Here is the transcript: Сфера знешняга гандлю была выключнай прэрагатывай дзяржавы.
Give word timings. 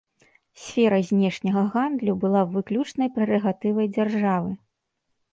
Сфера 0.61 0.97
знешняга 1.09 1.61
гандлю 1.75 2.13
была 2.23 2.41
выключнай 2.55 3.11
прэрагатывай 3.19 3.87
дзяржавы. 3.95 4.51